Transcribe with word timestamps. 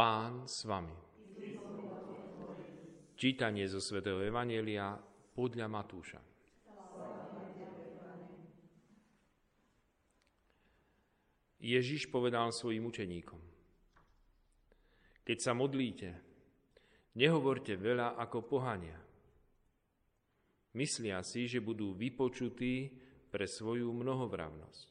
Pán 0.00 0.48
s 0.48 0.64
vami. 0.64 0.96
Čítanie 3.20 3.68
zo 3.68 3.84
svätého 3.84 4.16
Evanielia 4.24 4.96
podľa 5.36 5.68
Matúša. 5.68 6.16
Ježiš 11.60 12.08
povedal 12.08 12.48
svojim 12.48 12.88
učeníkom. 12.88 13.44
Keď 15.20 15.36
sa 15.36 15.52
modlíte, 15.52 16.16
nehovorte 17.20 17.76
veľa 17.76 18.16
ako 18.24 18.48
pohania. 18.48 18.96
Myslia 20.80 21.20
si, 21.20 21.44
že 21.44 21.60
budú 21.60 21.92
vypočutí 21.92 22.88
pre 23.28 23.44
svoju 23.44 23.92
mnohovravnosť. 23.92 24.88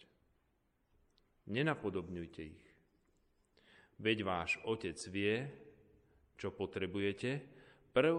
Nenapodobňujte 1.49 2.43
ich. 2.45 2.68
Veď 3.99 4.17
váš 4.23 4.55
Otec 4.63 4.95
vie, 5.11 5.43
čo 6.39 6.55
potrebujete, 6.55 7.43
prv 7.91 8.15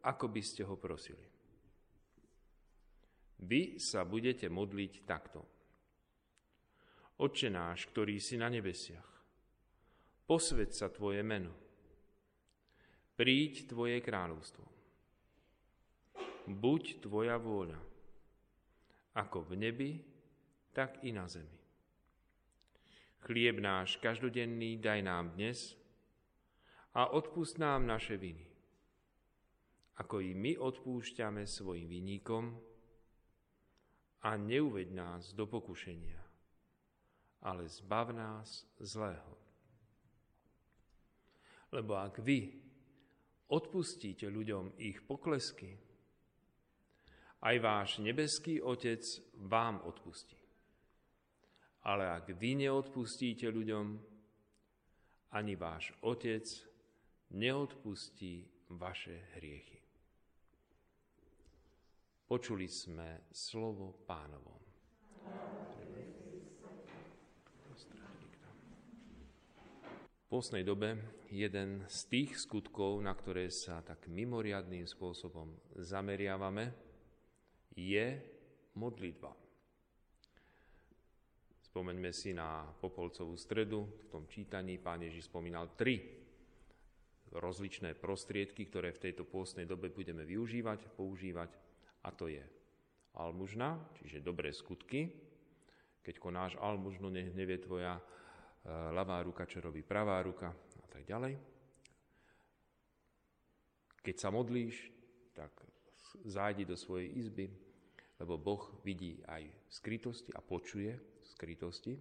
ako 0.00 0.26
by 0.32 0.42
ste 0.42 0.64
ho 0.64 0.80
prosili. 0.80 1.26
Vy 3.38 3.76
sa 3.78 4.02
budete 4.08 4.48
modliť 4.48 4.92
takto. 5.04 5.40
Oče 7.18 7.52
náš, 7.52 7.86
ktorý 7.92 8.16
si 8.18 8.40
na 8.40 8.48
nebesiach, 8.48 9.08
posved 10.24 10.72
sa 10.72 10.88
Tvoje 10.88 11.22
meno. 11.22 11.52
Príď 13.18 13.68
Tvoje 13.68 13.98
kráľovstvo. 14.00 14.64
Buď 16.48 17.04
Tvoja 17.04 17.36
vôľa, 17.36 17.78
ako 19.18 19.38
v 19.44 19.52
nebi, 19.58 19.90
tak 20.72 21.02
i 21.04 21.10
na 21.10 21.26
zemi. 21.26 21.58
Chlieb 23.18 23.58
náš 23.58 23.98
každodenný 23.98 24.78
daj 24.78 25.02
nám 25.02 25.34
dnes 25.34 25.74
a 26.94 27.10
odpust 27.10 27.58
nám 27.58 27.82
naše 27.86 28.14
viny, 28.14 28.46
ako 29.98 30.22
i 30.22 30.38
my 30.38 30.54
odpúšťame 30.54 31.42
svojim 31.42 31.90
viníkom 31.90 32.54
a 34.22 34.30
neuveď 34.38 34.88
nás 34.94 35.34
do 35.34 35.50
pokušenia, 35.50 36.22
ale 37.42 37.66
zbav 37.66 38.14
nás 38.14 38.62
zlého. 38.78 39.34
Lebo 41.74 41.98
ak 41.98 42.22
vy 42.24 42.54
odpustíte 43.50 44.30
ľuďom 44.30 44.78
ich 44.80 45.04
poklesky, 45.04 45.74
aj 47.38 47.56
váš 47.62 47.90
nebeský 48.02 48.58
Otec 48.62 49.04
vám 49.46 49.84
odpustí. 49.84 50.47
Ale 51.86 52.10
ak 52.10 52.34
vy 52.34 52.66
neodpustíte 52.66 53.46
ľuďom, 53.50 53.86
ani 55.34 55.54
váš 55.54 55.92
Otec 56.00 56.44
neodpustí 57.36 58.48
vaše 58.72 59.28
hriechy. 59.36 59.78
Počuli 62.28 62.68
sme 62.68 63.24
slovo 63.32 64.04
pánovo. 64.04 64.60
V 70.28 70.36
posnej 70.36 70.60
dobe 70.60 71.24
jeden 71.32 71.88
z 71.88 71.98
tých 72.12 72.36
skutkov, 72.36 73.00
na 73.00 73.16
ktoré 73.16 73.48
sa 73.48 73.80
tak 73.80 74.12
mimoriadným 74.12 74.84
spôsobom 74.84 75.56
zameriavame, 75.80 76.68
je 77.72 78.20
modlitba. 78.76 79.47
Spomeňme 81.78 82.10
si 82.10 82.34
na 82.34 82.66
Popolcovú 82.82 83.38
stredu, 83.38 83.86
v 83.86 84.06
tom 84.10 84.26
čítaní 84.26 84.82
pán 84.82 84.98
Ježiš 84.98 85.30
spomínal 85.30 85.78
tri 85.78 86.02
rozličné 87.30 87.94
prostriedky, 87.94 88.66
ktoré 88.66 88.90
v 88.90 89.06
tejto 89.06 89.22
pôstnej 89.22 89.62
dobe 89.62 89.86
budeme 89.86 90.26
využívať, 90.26 90.90
používať, 90.98 91.54
a 92.02 92.10
to 92.10 92.26
je 92.26 92.42
almužna, 93.14 93.78
čiže 93.94 94.26
dobré 94.26 94.50
skutky. 94.50 95.22
Keď 96.02 96.18
konáš 96.18 96.58
almužnu, 96.58 97.14
nech 97.14 97.30
nevie 97.30 97.62
tvoja 97.62 97.94
e, 97.94 98.02
ľavá 98.90 99.22
ruka, 99.22 99.46
čo 99.46 99.62
robí 99.62 99.86
pravá 99.86 100.18
ruka 100.18 100.50
a 100.50 100.86
tak 100.90 101.06
ďalej. 101.06 101.38
Keď 104.02 104.16
sa 104.18 104.34
modlíš, 104.34 104.90
tak 105.30 105.54
zájdi 106.26 106.66
do 106.66 106.74
svojej 106.74 107.14
izby, 107.14 107.67
lebo 108.18 108.34
Boh 108.38 108.62
vidí 108.82 109.22
aj 109.30 109.46
skrytosti 109.70 110.34
a 110.34 110.42
počuje 110.42 110.94
skrytosti, 111.22 111.94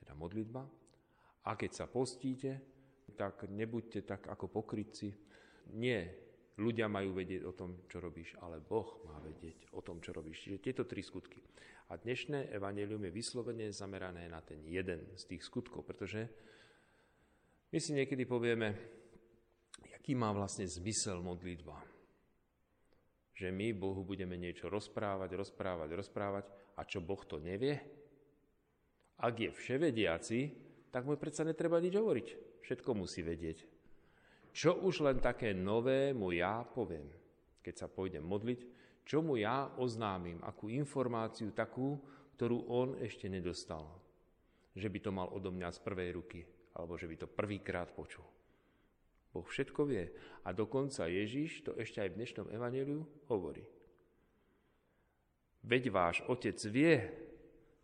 teda 0.00 0.16
modlitba. 0.16 0.64
A 1.44 1.50
keď 1.56 1.70
sa 1.72 1.86
postíte, 1.88 2.60
tak 3.16 3.48
nebuďte 3.48 4.04
tak 4.04 4.28
ako 4.28 4.48
pokrytci. 4.48 5.12
Nie 5.76 6.12
ľudia 6.58 6.88
majú 6.88 7.16
vedieť 7.16 7.42
o 7.44 7.52
tom, 7.52 7.84
čo 7.86 8.00
robíš, 8.00 8.36
ale 8.40 8.60
Boh 8.60 9.04
má 9.06 9.20
vedieť 9.20 9.72
o 9.76 9.80
tom, 9.80 10.00
čo 10.00 10.16
robíš. 10.16 10.48
Čiže 10.48 10.64
tieto 10.64 10.84
tri 10.84 11.00
skutky. 11.04 11.40
A 11.88 11.96
dnešné 11.96 12.52
evanelium 12.52 13.00
je 13.08 13.16
vyslovene 13.16 13.72
zamerané 13.72 14.28
na 14.28 14.44
ten 14.44 14.60
jeden 14.68 15.08
z 15.16 15.22
tých 15.24 15.42
skutkov, 15.44 15.88
pretože 15.88 16.28
my 17.72 17.78
si 17.80 17.96
niekedy 17.96 18.28
povieme, 18.28 18.76
aký 19.96 20.12
má 20.12 20.32
vlastne 20.32 20.68
zmysel 20.68 21.20
modlitba. 21.24 21.97
Že 23.38 23.54
my 23.54 23.70
Bohu 23.70 24.02
budeme 24.02 24.34
niečo 24.34 24.66
rozprávať, 24.66 25.38
rozprávať, 25.38 25.88
rozprávať 25.94 26.44
a 26.74 26.82
čo 26.82 26.98
Boh 26.98 27.22
to 27.22 27.38
nevie, 27.38 27.78
ak 29.18 29.34
je 29.34 29.50
vševediaci, 29.50 30.40
tak 30.90 31.06
mu 31.06 31.14
predsa 31.18 31.46
netreba 31.46 31.82
nič 31.82 31.94
hovoriť. 31.94 32.28
Všetko 32.62 32.90
musí 32.98 33.22
vedieť. 33.22 33.66
Čo 34.54 34.82
už 34.82 35.06
len 35.06 35.18
také 35.22 35.54
nové 35.54 36.10
mu 36.14 36.34
ja 36.34 36.62
poviem, 36.66 37.06
keď 37.62 37.74
sa 37.74 37.86
pôjdem 37.86 38.22
modliť, 38.26 38.60
čo 39.06 39.22
mu 39.22 39.38
ja 39.38 39.70
oznámim, 39.78 40.42
akú 40.42 40.70
informáciu 40.70 41.54
takú, 41.54 41.98
ktorú 42.38 42.66
on 42.70 42.88
ešte 43.02 43.26
nedostal. 43.26 43.86
Že 44.78 44.88
by 44.90 44.98
to 45.02 45.10
mal 45.10 45.28
odo 45.34 45.50
mňa 45.50 45.70
z 45.74 45.78
prvej 45.82 46.10
ruky, 46.14 46.40
alebo 46.78 46.94
že 46.94 47.10
by 47.10 47.16
to 47.22 47.26
prvýkrát 47.26 47.90
počul. 47.90 48.37
Boh 49.32 49.44
všetko 49.44 49.80
vie. 49.84 50.08
A 50.44 50.52
dokonca 50.56 51.06
Ježiš 51.06 51.64
to 51.68 51.76
ešte 51.76 52.00
aj 52.00 52.08
v 52.12 52.18
dnešnom 52.18 52.46
evaneliu 52.48 53.04
hovorí. 53.28 53.64
Veď 55.64 55.92
váš 55.92 56.24
otec 56.30 56.56
vie, 56.70 56.96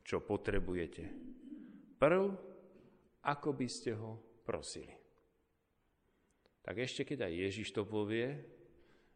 čo 0.04 0.24
potrebujete. 0.24 1.04
Prv, 2.00 2.24
ako 3.24 3.48
by 3.52 3.66
ste 3.68 3.96
ho 3.96 4.20
prosili. 4.44 4.92
Tak 6.64 6.80
ešte 6.80 7.04
keď 7.04 7.28
aj 7.28 7.32
Ježiš 7.48 7.68
to 7.76 7.84
povie, 7.84 8.40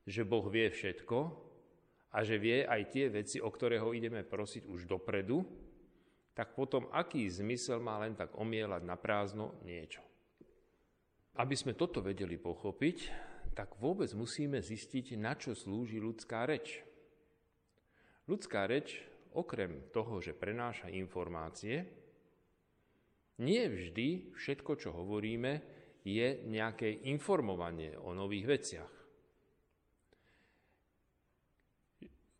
že 0.05 0.25
Boh 0.25 0.45
vie 0.49 0.69
všetko 0.69 1.19
a 2.12 2.19
že 2.25 2.41
vie 2.41 2.65
aj 2.65 2.83
tie 2.93 3.06
veci, 3.12 3.41
o 3.41 3.49
ktoré 3.49 3.81
ho 3.81 3.93
ideme 3.93 4.25
prosiť 4.25 4.69
už 4.69 4.89
dopredu, 4.89 5.45
tak 6.33 6.56
potom 6.56 6.89
aký 6.93 7.28
zmysel 7.28 7.81
má 7.81 8.00
len 8.00 8.16
tak 8.16 8.37
omielať 8.37 8.83
na 8.84 8.97
prázdno 8.97 9.56
niečo. 9.65 10.07
Aby 11.38 11.54
sme 11.54 11.78
toto 11.78 12.03
vedeli 12.03 12.34
pochopiť, 12.34 12.99
tak 13.54 13.78
vôbec 13.78 14.10
musíme 14.19 14.59
zistiť, 14.59 15.15
na 15.15 15.38
čo 15.38 15.54
slúži 15.54 16.03
ľudská 16.03 16.50
reč. 16.50 16.82
Ľudská 18.26 18.66
reč 18.66 18.99
okrem 19.38 19.87
toho, 19.94 20.19
že 20.19 20.34
prenáša 20.34 20.91
informácie, 20.91 21.87
nie 23.38 23.62
vždy 23.71 24.34
všetko, 24.34 24.72
čo 24.82 24.91
hovoríme, 24.91 25.62
je 26.03 26.43
nejaké 26.43 27.06
informovanie 27.06 27.94
o 27.94 28.10
nových 28.10 28.47
veciach. 28.59 28.97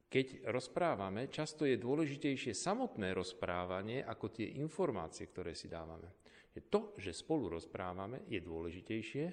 Keď 0.09 0.49
rozprávame, 0.49 1.29
často 1.29 1.69
je 1.69 1.77
dôležitejšie 1.77 2.57
samotné 2.57 3.13
rozprávanie 3.13 4.01
ako 4.01 4.33
tie 4.33 4.57
informácie, 4.57 5.29
ktoré 5.29 5.53
si 5.53 5.69
dávame. 5.69 6.17
To, 6.59 6.99
že 6.99 7.15
spolu 7.15 7.55
rozprávame, 7.55 8.27
je 8.27 8.43
dôležitejšie 8.43 9.25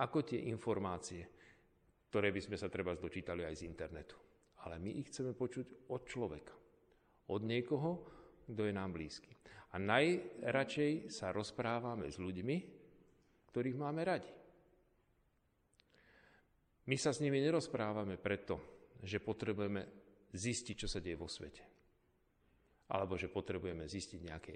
ako 0.00 0.24
tie 0.24 0.48
informácie, 0.48 1.26
ktoré 2.08 2.32
by 2.32 2.40
sme 2.40 2.56
sa 2.56 2.72
treba 2.72 2.96
dočítali 2.96 3.44
aj 3.44 3.60
z 3.60 3.66
internetu. 3.68 4.16
Ale 4.64 4.80
my 4.80 4.94
ich 4.96 5.12
chceme 5.12 5.36
počuť 5.36 5.92
od 5.92 6.02
človeka 6.08 6.62
od 7.32 7.42
niekoho, 7.46 7.90
kto 8.50 8.68
je 8.68 8.74
nám 8.74 8.92
blízky. 8.92 9.32
A 9.72 9.80
najradšej 9.80 11.08
sa 11.08 11.32
rozprávame 11.32 12.12
s 12.12 12.20
ľuďmi, 12.20 12.56
ktorých 13.48 13.80
máme 13.80 14.02
radi. 14.04 14.28
My 16.90 16.96
sa 16.98 17.14
s 17.14 17.22
nimi 17.22 17.38
nerozprávame 17.38 18.18
preto, 18.18 18.58
že 19.00 19.22
potrebujeme 19.22 20.01
zistiť, 20.32 20.76
čo 20.84 20.88
sa 20.88 20.98
deje 20.98 21.16
vo 21.16 21.28
svete. 21.28 21.64
Alebo 22.92 23.16
že 23.16 23.32
potrebujeme 23.32 23.88
zistiť 23.88 24.20
nejaké 24.20 24.54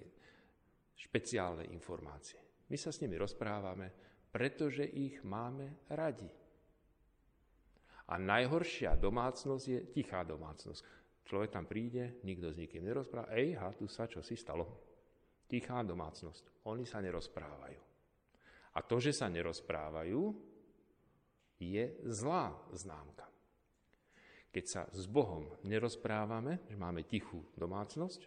špeciálne 0.97 1.69
informácie. 1.73 2.41
My 2.69 2.77
sa 2.77 2.91
s 2.91 3.01
nimi 3.01 3.17
rozprávame, 3.17 3.93
pretože 4.33 4.85
ich 4.85 5.21
máme 5.25 5.87
radi. 5.93 6.29
A 8.07 8.19
najhoršia 8.19 8.97
domácnosť 8.99 9.65
je 9.67 9.81
tichá 9.93 10.23
domácnosť 10.23 10.97
Človek 11.27 11.51
tam 11.51 11.67
príde, 11.67 12.23
nikto 12.23 12.55
s 12.55 12.57
nikým 12.57 12.87
nerozpráva. 12.87 13.35
Ej, 13.35 13.59
ha, 13.59 13.75
tu 13.75 13.91
sa 13.91 14.07
čo 14.07 14.23
si 14.23 14.39
stalo. 14.39 14.79
Tichá 15.51 15.83
domácnosť. 15.83 16.63
Oni 16.71 16.87
sa 16.87 17.03
nerozprávajú. 17.03 17.81
A 18.75 18.79
to, 18.87 19.03
že 19.03 19.11
sa 19.11 19.27
nerozprávajú, 19.27 20.23
je 21.59 21.85
zlá 22.07 22.55
známka. 22.71 23.27
Keď 24.57 24.65
sa 24.65 24.89
s 24.89 25.05
Bohom 25.05 25.45
nerozprávame, 25.69 26.65
že 26.65 26.81
máme 26.81 27.05
tichú 27.05 27.45
domácnosť, 27.61 28.25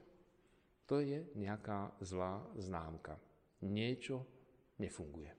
to 0.86 1.02
je 1.02 1.26
nejaká 1.34 1.90
zlá 2.06 2.46
známka. 2.54 3.18
Niečo 3.66 4.22
nefunguje. 4.78 5.34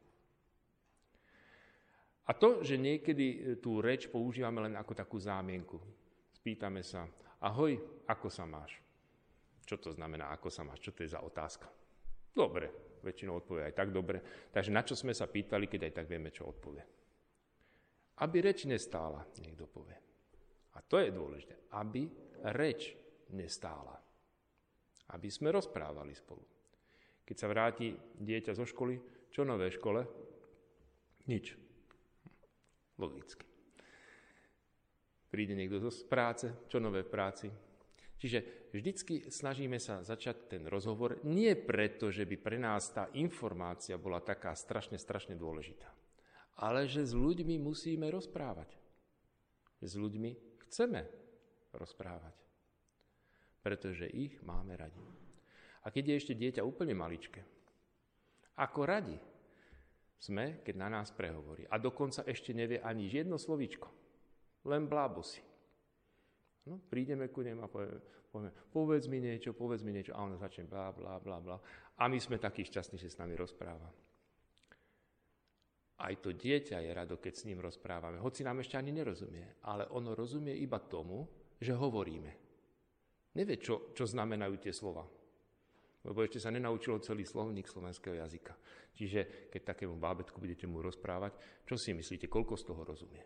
A 2.26 2.34
to, 2.34 2.66
že 2.66 2.74
niekedy 2.74 3.54
tú 3.62 3.78
reč 3.78 4.10
používame 4.10 4.66
len 4.66 4.74
ako 4.74 4.90
takú 4.98 5.14
zámienku. 5.22 5.78
Spýtame 6.34 6.82
sa, 6.82 7.06
ahoj, 7.38 7.78
ako 8.10 8.26
sa 8.26 8.42
máš? 8.50 8.82
Čo 9.62 9.78
to 9.78 9.94
znamená, 9.94 10.34
ako 10.34 10.50
sa 10.50 10.66
máš? 10.66 10.82
Čo 10.82 10.90
to 10.90 11.06
je 11.06 11.14
za 11.14 11.22
otázka? 11.22 11.70
Dobre, 12.34 12.98
väčšinou 13.06 13.38
odpovie 13.38 13.70
aj 13.70 13.78
tak 13.78 13.94
dobre. 13.94 14.50
Takže 14.50 14.74
na 14.74 14.82
čo 14.82 14.98
sme 14.98 15.14
sa 15.14 15.30
pýtali, 15.30 15.70
keď 15.70 15.86
aj 15.86 15.94
tak 16.02 16.10
vieme, 16.10 16.34
čo 16.34 16.50
odpovie. 16.50 16.82
Aby 18.26 18.42
reč 18.42 18.66
nestála, 18.66 19.22
niekto 19.38 19.70
povie. 19.70 20.09
To 20.90 20.98
je 20.98 21.14
dôležité. 21.14 21.54
Aby 21.70 22.10
reč 22.50 22.98
nestála. 23.30 23.94
Aby 25.14 25.30
sme 25.30 25.54
rozprávali 25.54 26.14
spolu. 26.14 26.42
Keď 27.22 27.36
sa 27.38 27.46
vráti 27.46 27.94
dieťa 28.18 28.58
zo 28.58 28.66
školy, 28.66 28.98
čo 29.30 29.46
nové 29.46 29.70
škole? 29.70 30.02
Nič. 31.30 31.54
Logicky. 32.98 33.46
Príde 35.30 35.54
niekto 35.54 35.78
z 35.94 36.02
práce, 36.10 36.50
čo 36.66 36.82
nové 36.82 37.06
v 37.06 37.12
práci? 37.14 37.46
Čiže 38.18 38.68
vždycky 38.74 39.30
snažíme 39.30 39.78
sa 39.78 40.02
začať 40.02 40.58
ten 40.58 40.62
rozhovor 40.66 41.22
nie 41.24 41.54
preto, 41.54 42.10
že 42.10 42.26
by 42.26 42.36
pre 42.36 42.58
nás 42.58 42.90
tá 42.90 43.08
informácia 43.16 43.96
bola 43.96 44.20
taká 44.20 44.52
strašne, 44.52 44.98
strašne 45.00 45.38
dôležitá, 45.38 45.88
ale 46.60 46.84
že 46.84 47.06
s 47.06 47.16
ľuďmi 47.16 47.56
musíme 47.56 48.10
rozprávať. 48.12 48.76
S 49.80 49.96
ľuďmi 49.96 50.49
chceme 50.70 51.02
rozprávať, 51.74 52.38
pretože 53.58 54.06
ich 54.06 54.38
máme 54.46 54.78
radi. 54.78 55.02
A 55.82 55.90
keď 55.90 56.14
je 56.14 56.18
ešte 56.22 56.34
dieťa 56.38 56.62
úplne 56.62 56.94
maličké, 56.94 57.42
ako 58.54 58.80
radi 58.86 59.18
sme, 60.20 60.60
keď 60.60 60.74
na 60.76 60.88
nás 61.00 61.10
prehovorí. 61.10 61.64
A 61.72 61.80
dokonca 61.80 62.22
ešte 62.28 62.52
nevie 62.52 62.78
ani 62.78 63.08
jedno 63.08 63.40
slovíčko. 63.40 63.88
Len 64.68 64.84
blábosy. 64.84 65.40
No, 66.68 66.76
prídeme 66.76 67.32
ku 67.32 67.40
nemu 67.40 67.64
a 67.64 67.72
povieme, 67.72 68.04
povieme, 68.28 68.52
povedz 68.68 69.08
mi 69.08 69.18
niečo, 69.24 69.56
povedz 69.56 69.80
mi 69.80 69.96
niečo. 69.96 70.12
A 70.12 70.28
on 70.28 70.36
začne 70.36 70.68
blá, 70.68 70.92
blá, 70.92 71.16
blá, 71.16 71.40
blá. 71.40 71.56
A 71.96 72.04
my 72.04 72.20
sme 72.20 72.36
takí 72.36 72.68
šťastní, 72.68 73.00
že 73.00 73.08
s 73.08 73.16
nami 73.16 73.32
rozpráva. 73.32 73.88
Aj 76.00 76.14
to 76.16 76.32
dieťa 76.32 76.80
je 76.80 76.90
rado, 76.96 77.20
keď 77.20 77.32
s 77.36 77.46
ním 77.46 77.60
rozprávame. 77.60 78.16
Hoci 78.18 78.40
nám 78.40 78.64
ešte 78.64 78.80
ani 78.80 78.88
nerozumie. 78.88 79.60
Ale 79.68 79.84
ono 79.92 80.16
rozumie 80.16 80.56
iba 80.56 80.80
tomu, 80.80 81.28
že 81.60 81.76
hovoríme. 81.76 82.32
Nevie, 83.36 83.60
čo, 83.60 83.92
čo 83.92 84.08
znamenajú 84.08 84.54
tie 84.56 84.72
slova 84.72 85.04
lebo 86.04 86.24
ešte 86.24 86.40
sa 86.40 86.48
nenaučilo 86.48 86.96
celý 87.04 87.28
slovník 87.28 87.68
slovenského 87.68 88.16
jazyka. 88.16 88.56
Čiže 88.96 89.52
keď 89.52 89.76
takému 89.76 90.00
bábetku 90.00 90.40
budete 90.40 90.64
mu 90.64 90.80
rozprávať, 90.80 91.36
čo 91.68 91.76
si 91.76 91.92
myslíte, 91.92 92.24
koľko 92.24 92.56
z 92.56 92.64
toho 92.64 92.82
rozumie? 92.84 93.24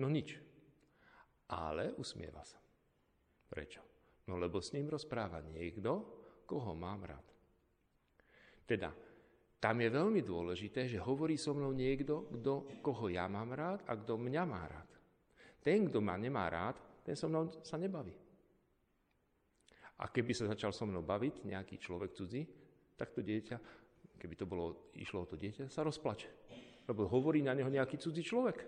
No 0.00 0.08
nič. 0.08 0.40
Ale 1.52 1.92
usmieva 2.00 2.40
sa. 2.44 2.56
Prečo? 3.48 3.80
No 4.28 4.40
lebo 4.40 4.60
s 4.60 4.72
ním 4.76 4.88
rozpráva 4.88 5.44
niekto, 5.44 6.24
koho 6.48 6.72
mám 6.72 7.04
rád. 7.04 7.24
Teda, 8.64 8.92
tam 9.58 9.82
je 9.82 9.90
veľmi 9.90 10.22
dôležité, 10.22 10.86
že 10.86 11.02
hovorí 11.02 11.34
so 11.34 11.50
mnou 11.50 11.74
niekto, 11.74 12.30
kto, 12.30 12.78
koho 12.78 13.10
ja 13.10 13.26
mám 13.26 13.50
rád 13.50 13.82
a 13.90 13.98
kto 13.98 14.14
mňa 14.14 14.42
má 14.46 14.62
rád. 14.70 14.90
Ten, 15.58 15.90
kto 15.90 15.98
ma 15.98 16.14
nemá 16.14 16.46
rád, 16.46 16.78
ten 17.02 17.18
so 17.18 17.26
mnou 17.26 17.50
sa 17.66 17.74
nebaví. 17.74 18.14
A 19.98 20.06
keby 20.06 20.30
sa 20.30 20.46
začal 20.46 20.70
so 20.70 20.86
mnou 20.86 21.02
baviť 21.02 21.42
nejaký 21.42 21.74
človek 21.74 22.14
cudzí, 22.14 22.46
tak 22.94 23.10
to 23.10 23.18
dieťa, 23.18 23.58
keby 24.14 24.34
to 24.38 24.46
bolo, 24.46 24.94
išlo 24.94 25.26
o 25.26 25.30
to 25.30 25.34
dieťa, 25.34 25.66
sa 25.66 25.82
rozplače. 25.82 26.30
Lebo 26.86 27.10
hovorí 27.10 27.42
na 27.42 27.50
neho 27.50 27.66
nejaký 27.66 27.98
cudzí 27.98 28.22
človek. 28.22 28.62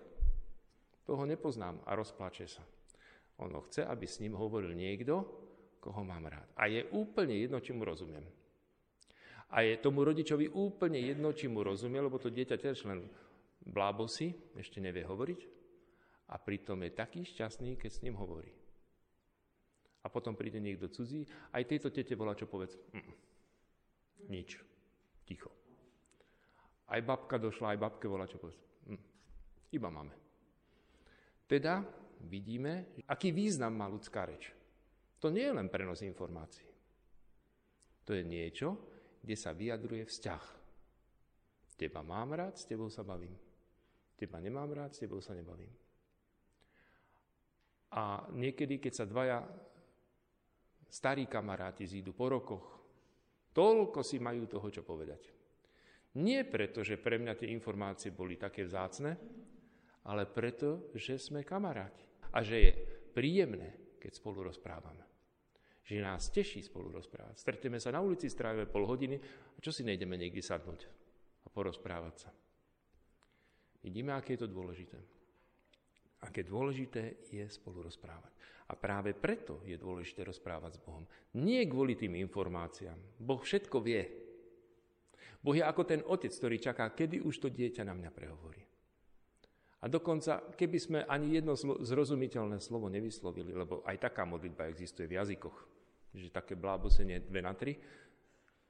Toho 1.06 1.22
nepoznám 1.22 1.86
a 1.86 1.94
rozplače 1.94 2.50
sa. 2.50 2.66
Ono 3.38 3.62
chce, 3.62 3.86
aby 3.86 4.10
s 4.10 4.18
ním 4.18 4.34
hovoril 4.34 4.74
niekto, 4.74 5.22
koho 5.78 6.02
mám 6.02 6.26
rád. 6.26 6.50
A 6.58 6.66
je 6.66 6.82
úplne 6.92 7.38
jedno, 7.38 7.62
či 7.62 7.72
mu 7.72 7.86
rozumiem. 7.86 8.26
A 9.50 9.66
je 9.66 9.82
tomu 9.82 10.06
rodičovi 10.06 10.46
úplne 10.54 11.02
jedno, 11.02 11.34
či 11.34 11.50
mu 11.50 11.66
rozumie, 11.66 11.98
lebo 11.98 12.22
to 12.22 12.30
dieťa 12.30 12.56
tiež 12.58 12.86
len 12.86 13.06
blábosy, 13.66 14.30
ešte 14.54 14.78
nevie 14.78 15.02
hovoriť 15.02 15.60
a 16.30 16.38
pritom 16.38 16.78
je 16.86 16.90
taký 16.94 17.20
šťastný, 17.26 17.74
keď 17.74 17.90
s 17.90 18.02
ním 18.06 18.14
hovorí. 18.14 18.54
A 20.00 20.08
potom 20.08 20.38
príde 20.38 20.62
niekto 20.62 20.88
cudzí, 20.88 21.26
aj 21.52 21.66
tejto 21.66 21.90
tete 21.90 22.14
volá, 22.14 22.32
čo 22.38 22.48
povedz. 22.48 22.78
Mm, 22.94 23.14
nič. 24.32 24.56
Ticho. 25.26 25.50
Aj 26.88 27.02
babka 27.02 27.36
došla, 27.36 27.74
aj 27.76 27.82
babke 27.82 28.06
volá, 28.06 28.24
čo 28.30 28.40
povedz. 28.40 28.56
Mm, 28.88 29.02
iba 29.74 29.88
máme. 29.90 30.14
Teda 31.50 31.82
vidíme, 32.30 32.94
aký 33.10 33.34
význam 33.34 33.74
má 33.74 33.90
ľudská 33.90 34.24
reč. 34.24 34.54
To 35.20 35.28
nie 35.28 35.44
je 35.44 35.52
len 35.52 35.68
prenos 35.68 36.00
informácií. 36.00 36.64
To 38.08 38.16
je 38.16 38.24
niečo, 38.24 38.78
kde 39.20 39.36
sa 39.36 39.52
vyjadruje 39.52 40.04
vzťah. 40.08 40.44
Teba 41.76 42.00
mám 42.04 42.36
rád, 42.36 42.60
s 42.60 42.68
tebou 42.68 42.92
sa 42.92 43.00
bavím. 43.00 43.36
Teba 44.16 44.36
nemám 44.36 44.68
rád, 44.72 44.92
s 44.92 45.00
tebou 45.00 45.20
sa 45.24 45.32
nebavím. 45.32 45.72
A 47.96 48.28
niekedy, 48.36 48.76
keď 48.78 48.92
sa 48.92 49.08
dvaja 49.08 49.40
starí 50.90 51.30
kamaráti 51.30 51.86
zídu 51.86 52.12
po 52.12 52.26
rokoch. 52.28 52.66
Toľko 53.54 54.02
si 54.02 54.18
majú 54.18 54.46
toho, 54.50 54.68
čo 54.68 54.82
povedať. 54.82 55.22
Nie 56.18 56.42
preto, 56.42 56.82
že 56.82 56.98
pre 56.98 57.22
mňa 57.22 57.38
tie 57.38 57.54
informácie 57.54 58.10
boli 58.10 58.34
také 58.34 58.66
vzácne, 58.66 59.14
ale 60.06 60.26
preto, 60.26 60.90
že 60.98 61.18
sme 61.18 61.46
kamaráti. 61.46 62.02
A 62.34 62.42
že 62.42 62.56
je 62.58 62.72
príjemné, 63.14 63.98
keď 64.02 64.18
spolu 64.18 64.50
rozprávame. 64.50 65.09
Že 65.84 66.06
nás 66.06 66.30
teší 66.30 66.62
spolu 66.62 66.92
rozprávať. 66.94 67.40
Stretneme 67.40 67.82
sa 67.82 67.90
na 67.90 68.04
ulici, 68.04 68.30
strávime 68.30 68.68
pol 68.68 68.86
hodiny 68.86 69.16
a 69.54 69.58
čo 69.58 69.74
si 69.74 69.82
nejdeme 69.82 70.14
niekde 70.14 70.44
sadnúť 70.44 70.86
a 71.44 71.48
porozprávať 71.50 72.14
sa. 72.26 72.30
Vidíme, 73.80 74.12
aké 74.12 74.36
je 74.36 74.44
to 74.44 74.48
dôležité. 74.52 74.98
Aké 76.20 76.44
dôležité 76.44 77.24
je 77.32 77.42
spolu 77.48 77.80
rozprávať. 77.88 78.28
A 78.70 78.76
práve 78.76 79.16
preto 79.16 79.64
je 79.64 79.74
dôležité 79.74 80.22
rozprávať 80.22 80.78
s 80.78 80.82
Bohom. 80.84 81.08
Nie 81.40 81.64
kvôli 81.64 81.96
tým 81.96 82.14
informáciám. 82.20 83.18
Boh 83.18 83.40
všetko 83.40 83.80
vie. 83.80 84.04
Boh 85.40 85.56
je 85.56 85.64
ako 85.64 85.82
ten 85.88 86.04
otec, 86.04 86.30
ktorý 86.30 86.60
čaká, 86.60 86.92
kedy 86.92 87.24
už 87.24 87.40
to 87.40 87.48
dieťa 87.48 87.88
na 87.88 87.96
mňa 87.96 88.10
prehovorí. 88.12 88.62
A 89.80 89.88
dokonca, 89.88 90.44
keby 90.60 90.78
sme 90.78 91.00
ani 91.08 91.40
jedno 91.40 91.56
zrozumiteľné 91.56 92.60
slovo 92.60 92.92
nevyslovili, 92.92 93.56
lebo 93.56 93.80
aj 93.88 94.12
taká 94.12 94.28
modlitba 94.28 94.68
existuje 94.68 95.08
v 95.08 95.16
jazykoch, 95.16 95.56
že 96.14 96.34
také 96.34 96.58
blábosenie 96.58 97.22
dve 97.22 97.40
na 97.42 97.54
tri, 97.54 97.78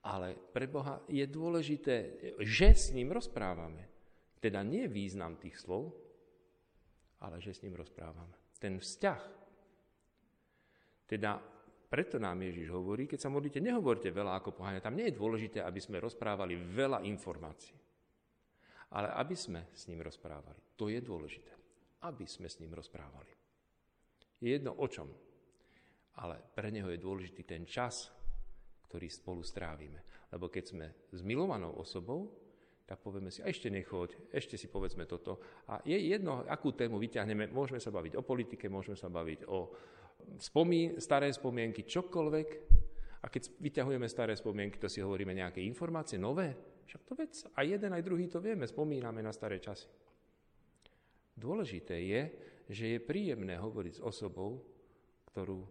ale 0.00 0.32
pre 0.32 0.64
Boha 0.64 1.04
je 1.08 1.24
dôležité, 1.28 1.96
že 2.40 2.72
s 2.72 2.92
ním 2.96 3.12
rozprávame. 3.12 3.88
Teda 4.40 4.64
nie 4.64 4.88
význam 4.88 5.36
tých 5.36 5.60
slov, 5.60 5.92
ale 7.20 7.36
že 7.44 7.52
s 7.52 7.60
ním 7.60 7.76
rozprávame. 7.76 8.32
Ten 8.56 8.80
vzťah. 8.80 9.22
Teda 11.04 11.36
preto 11.90 12.22
nám 12.22 12.40
Ježiš 12.40 12.70
hovorí, 12.72 13.04
keď 13.04 13.18
sa 13.18 13.34
modlíte, 13.34 13.60
nehovorte 13.60 14.08
veľa 14.14 14.40
ako 14.40 14.56
poháňa. 14.56 14.80
Tam 14.80 14.96
nie 14.96 15.10
je 15.10 15.18
dôležité, 15.18 15.58
aby 15.60 15.82
sme 15.82 16.00
rozprávali 16.00 16.56
veľa 16.56 17.04
informácií. 17.04 17.76
Ale 18.94 19.10
aby 19.18 19.36
sme 19.36 19.68
s 19.74 19.90
ním 19.90 20.00
rozprávali. 20.00 20.78
To 20.80 20.88
je 20.88 21.02
dôležité. 21.02 21.52
Aby 22.06 22.24
sme 22.24 22.48
s 22.48 22.62
ním 22.62 22.72
rozprávali. 22.72 23.34
Je 24.40 24.56
jedno 24.56 24.72
o 24.72 24.86
čom. 24.88 25.10
Ale 26.20 26.36
pre 26.52 26.68
neho 26.68 26.92
je 26.92 27.00
dôležitý 27.00 27.48
ten 27.48 27.64
čas, 27.64 28.12
ktorý 28.90 29.08
spolu 29.08 29.40
strávime. 29.40 30.04
Lebo 30.30 30.52
keď 30.52 30.64
sme 30.66 30.86
s 31.10 31.20
milovanou 31.24 31.74
osobou, 31.80 32.28
tak 32.84 32.98
povieme 33.06 33.30
si, 33.30 33.38
a 33.38 33.46
ešte 33.46 33.70
nechoď, 33.70 34.34
ešte 34.34 34.58
si 34.58 34.66
povedzme 34.66 35.06
toto. 35.06 35.38
A 35.70 35.78
je 35.86 35.94
jedno, 35.94 36.42
akú 36.50 36.74
tému 36.74 36.98
vyťahneme, 36.98 37.54
môžeme 37.54 37.78
sa 37.78 37.94
baviť 37.94 38.18
o 38.18 38.26
politike, 38.26 38.66
môžeme 38.66 38.98
sa 38.98 39.06
baviť 39.06 39.46
o 39.46 39.70
spomí, 40.42 40.98
staré 40.98 41.30
spomienky, 41.30 41.86
čokoľvek. 41.86 42.48
A 43.22 43.26
keď 43.30 43.42
vyťahujeme 43.62 44.10
staré 44.10 44.34
spomienky, 44.34 44.82
to 44.82 44.90
si 44.90 44.98
hovoríme 44.98 45.30
nejaké 45.30 45.62
informácie 45.62 46.18
nové. 46.18 46.50
Však 46.90 47.02
to 47.06 47.14
vec, 47.14 47.32
aj 47.54 47.66
jeden, 47.78 47.94
aj 47.94 48.02
druhý 48.02 48.26
to 48.26 48.42
vieme, 48.42 48.66
spomíname 48.66 49.22
na 49.22 49.30
staré 49.30 49.62
časy. 49.62 49.86
Dôležité 51.38 51.94
je, 51.94 52.22
že 52.66 52.84
je 52.98 53.06
príjemné 53.06 53.54
hovoriť 53.54 54.02
s 54.02 54.04
osobou, 54.04 54.66
ktorú 55.30 55.62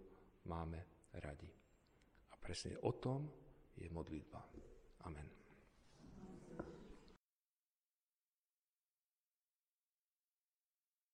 máme 0.45 1.09
radi. 1.19 1.49
A 2.31 2.35
presne 2.37 2.77
o 2.85 2.91
tom 2.95 3.27
je 3.75 3.89
modlitba. 3.89 4.43
Amen. 5.07 5.38